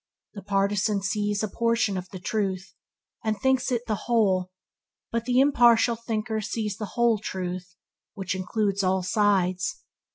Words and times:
The 0.33 0.41
partisan 0.41 1.03
sees 1.03 1.43
a 1.43 1.47
portion 1.47 1.95
of 1.95 2.09
the 2.09 2.17
truth, 2.17 2.73
and 3.23 3.37
thinks 3.39 3.71
it 3.71 3.83
the 3.85 4.05
whole, 4.09 4.49
but 5.11 5.25
the 5.25 5.39
impartial 5.39 5.95
thinker 5.95 6.41
sees 6.41 6.77
the 6.77 6.93
whole 6.97 7.19
truth 7.19 7.75
which 8.15 8.33
includes 8.33 8.81
all 8.83 9.03
sides. 9.03 9.83